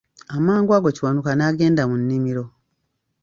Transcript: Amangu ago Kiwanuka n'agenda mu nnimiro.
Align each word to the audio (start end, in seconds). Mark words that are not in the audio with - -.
Amangu 0.35 0.71
ago 0.77 0.89
Kiwanuka 0.95 1.31
n'agenda 1.35 1.81
mu 1.89 1.95
nnimiro. 2.01 2.45